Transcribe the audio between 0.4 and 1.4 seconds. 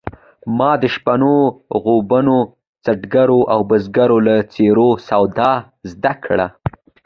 ما د شپنو،